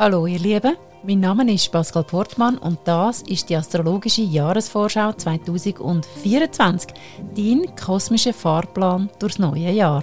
Hallo 0.00 0.26
ihr 0.26 0.38
Lieben, 0.38 0.78
mein 1.02 1.20
Name 1.20 1.52
ist 1.52 1.70
Pascal 1.70 2.04
Portmann 2.04 2.56
und 2.56 2.78
das 2.84 3.20
ist 3.20 3.50
die 3.50 3.56
astrologische 3.56 4.22
Jahresvorschau 4.22 5.12
2024, 5.12 6.94
dein 7.36 7.76
kosmischer 7.76 8.32
Fahrplan 8.32 9.10
durchs 9.18 9.38
neue 9.38 9.70
Jahr. 9.70 10.02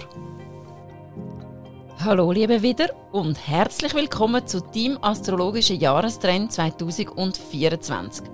Hallo 1.98 2.30
liebe 2.30 2.62
wieder 2.62 2.90
und 3.10 3.48
herzlich 3.48 3.92
willkommen 3.92 4.46
zu 4.46 4.60
deinem 4.60 4.98
astrologischen 5.02 5.80
Jahrestrend 5.80 6.52
2024. 6.52 8.24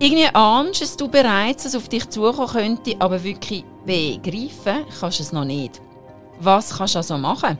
Irgendwie 0.00 0.34
ahnst 0.34 1.00
du 1.00 1.06
bereits, 1.06 1.62
dass 1.62 1.76
auf 1.76 1.88
dich 1.88 2.10
zukommen 2.10 2.48
könnte, 2.48 2.96
aber 2.98 3.22
wirklich 3.22 3.64
begreifen 3.84 4.84
kannst 4.98 5.20
du 5.20 5.22
es 5.22 5.30
noch 5.30 5.44
nicht. 5.44 5.80
Was 6.40 6.76
kannst 6.76 6.96
du 6.96 6.98
also 6.98 7.18
machen? 7.18 7.56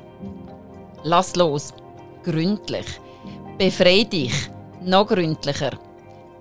Lass 1.05 1.37
los 1.37 1.73
gründlich. 2.27 2.87
Befrei 3.57 4.03
dich. 4.03 4.51
Noch 4.83 5.07
gründlicher. 5.07 5.71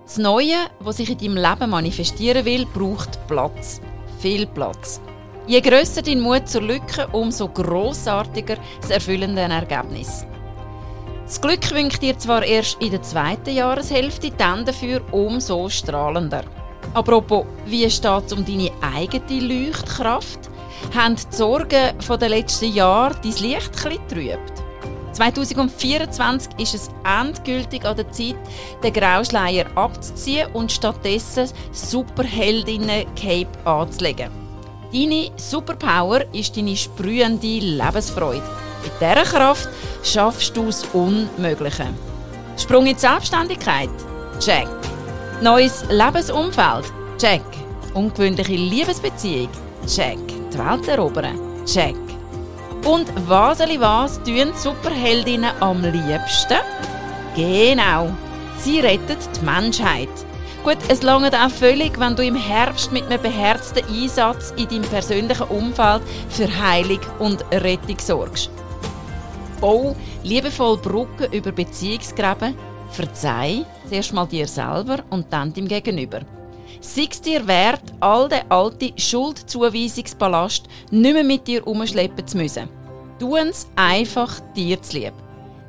Das 0.04 0.18
Neue, 0.18 0.56
was 0.80 0.96
sich 0.96 1.10
in 1.10 1.18
deinem 1.18 1.36
Leben 1.36 1.70
manifestieren 1.70 2.44
will, 2.44 2.66
braucht 2.66 3.24
Platz. 3.28 3.80
Viel 4.18 4.46
Platz. 4.46 5.00
Je 5.46 5.60
grösser 5.60 6.02
dein 6.02 6.20
Mut 6.20 6.48
zur 6.48 6.62
Lücke, 6.62 7.06
umso 7.12 7.48
grossartiger 7.48 8.56
das 8.80 8.90
erfüllende 8.90 9.42
Ergebnis. 9.42 10.26
Das 11.24 11.40
Glück 11.40 11.72
winkt 11.72 12.02
dir 12.02 12.18
zwar 12.18 12.44
erst 12.44 12.80
in 12.80 12.90
der 12.90 13.02
zweiten 13.02 13.54
Jahreshälfte, 13.54 14.30
dann 14.30 14.64
dafür 14.64 15.00
umso 15.12 15.68
strahlender. 15.68 16.44
Apropos, 16.94 17.46
wie 17.64 17.88
steht 17.90 18.26
es 18.26 18.32
um 18.32 18.44
deine 18.44 18.70
eigene 18.80 19.40
Leuchtkraft? 19.40 20.40
Haben 20.94 21.16
die 21.16 21.36
Sorgen 21.36 21.94
der 22.20 22.28
letzten 22.28 22.72
Jahre 22.72 23.16
dein 23.22 23.32
Licht 23.32 23.70
etwas 23.70 23.98
trübt? 24.08 24.55
2024 25.16 26.52
ist 26.58 26.74
es 26.74 26.90
endgültig 27.02 27.86
an 27.86 27.96
der 27.96 28.12
Zeit, 28.12 28.36
den 28.82 28.92
Grauschleier 28.92 29.64
abzuziehen 29.74 30.52
und 30.52 30.70
stattdessen 30.70 31.48
Superheldinnen-Cape 31.72 33.48
anzulegen. 33.64 34.30
Deine 34.92 35.30
Superpower 35.36 36.22
ist 36.34 36.54
deine 36.54 36.76
sprühende 36.76 37.46
Lebensfreude. 37.46 38.42
Mit 38.82 38.92
dieser 39.00 39.22
Kraft 39.22 39.70
schaffst 40.02 40.54
du 40.54 40.66
das 40.66 40.84
Unmögliche. 40.92 41.86
Sprung 42.58 42.86
in 42.86 42.94
die 42.94 43.00
Selbstständigkeit? 43.00 43.88
Check. 44.38 44.68
Neues 45.40 45.82
Lebensumfeld? 45.88 46.92
Check. 47.16 47.42
Ungewöhnliche 47.94 48.52
Liebesbeziehung? 48.52 49.48
Check. 49.86 50.18
Die 50.52 50.58
Welt 50.58 50.86
erobern? 50.88 51.38
Check. 51.64 51.96
Und 52.86 53.08
was 53.26 53.58
was 53.58 54.22
tun 54.22 54.52
Superheldinnen 54.54 55.50
am 55.58 55.82
liebsten? 55.82 56.58
Genau, 57.34 58.12
sie 58.58 58.78
retten 58.78 59.16
die 59.34 59.44
Menschheit. 59.44 60.08
Gut, 60.62 60.78
es 60.86 61.02
langt 61.02 61.34
auch 61.34 61.50
völlig, 61.50 61.98
wenn 61.98 62.14
du 62.14 62.24
im 62.24 62.36
Herbst 62.36 62.92
mit 62.92 63.06
einem 63.06 63.20
beherzten 63.20 63.84
Einsatz 63.88 64.54
in 64.56 64.68
deinem 64.68 64.82
persönlichen 64.82 65.48
Umfeld 65.48 66.02
für 66.28 66.48
Heilung 66.60 67.00
und 67.18 67.44
Rettung 67.50 67.98
sorgst. 67.98 68.50
Bau 69.60 69.96
liebevoll 70.22 70.76
Brücken 70.76 71.32
über 71.32 71.50
Beziehungsgräben, 71.50 72.54
verzeih 72.92 73.64
zuerst 73.88 74.12
mal 74.12 74.28
dir 74.28 74.46
selber 74.46 74.98
und 75.10 75.26
dann 75.32 75.52
dem 75.52 75.66
Gegenüber. 75.66 76.20
Sei 76.80 77.08
es 77.10 77.20
dir 77.20 77.44
wert, 77.48 77.82
all 77.98 78.28
den 78.28 78.48
alten 78.48 78.96
Schuldzuweisungsballast 78.96 80.68
nicht 80.92 81.14
mehr 81.14 81.24
mit 81.24 81.48
dir 81.48 81.66
umschleppen 81.66 82.26
zu 82.26 82.36
müssen. 82.36 82.75
Tu 83.18 83.34
es 83.36 83.66
einfach 83.76 84.40
dir 84.54 84.80
zu 84.82 84.98
lieb. 84.98 85.14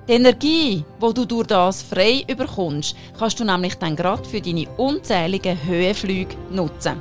Die 0.08 0.14
Energie, 0.14 0.84
die 1.02 1.14
du 1.14 1.26
durch 1.26 1.48
das 1.48 1.81
frei 1.81 2.26
überkommst, 2.28 2.95
kannst 3.17 3.40
du 3.40 3.45
nämlich 3.45 3.76
dann 3.76 3.95
gerade 3.95 4.28
für 4.28 4.42
deine 4.42 4.67
unzähligen 4.78 5.58
Höhenflüge 5.66 6.36
nutzen. 6.50 6.98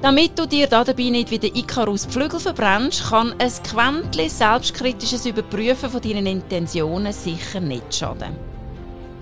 Damit 0.00 0.38
du 0.38 0.46
dir 0.46 0.66
dabei 0.66 1.10
nicht 1.10 1.30
wie 1.30 1.38
der 1.38 1.54
Icarus 1.54 2.06
die 2.06 2.12
Flügel 2.12 2.40
verbrennst, 2.40 3.08
kann 3.10 3.34
ein 3.38 3.52
Quäntchen 3.62 4.28
selbstkritisches 4.28 5.26
Überprüfen 5.26 5.90
von 5.90 6.00
deinen 6.00 6.26
Intentionen 6.26 7.12
sicher 7.12 7.60
nicht 7.60 7.94
schaden. 7.94 8.36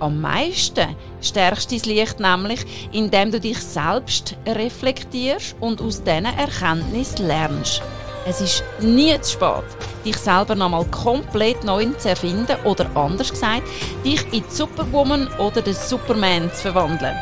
Am 0.01 0.21
meisten 0.21 0.97
stärkst 1.23 1.73
dein 1.73 1.95
Licht 1.95 2.21
nämlich, 2.21 2.91
indem 2.93 3.31
du 3.31 3.41
dich 3.41 3.59
selbst 3.59 4.37
reflektierst 4.47 5.57
und 5.61 5.81
aus 5.81 6.03
diesen 6.03 6.25
Erkenntnissen 6.27 7.27
lernst. 7.27 7.83
Es 8.27 8.41
ist 8.41 8.65
nie 8.81 9.19
zu 9.21 9.33
spät, 9.33 9.65
dich 10.05 10.17
selber 10.17 10.55
nochmal 10.55 10.85
komplett 10.87 11.65
neu 11.65 11.87
zu 11.99 12.11
erfinden 12.11 12.57
oder 12.65 12.87
anders 12.95 13.31
gesagt, 13.31 13.63
dich 14.05 14.23
in 14.33 14.45
die 14.49 14.55
Superwoman 14.55 15.29
oder 15.39 15.63
den 15.63 15.75
Superman 15.75 16.51
zu 16.53 16.63
verwandeln. 16.63 17.17